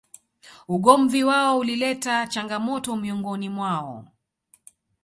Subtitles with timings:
[0.67, 4.07] Ugomvi wao ulileta changamoto miongoni mwao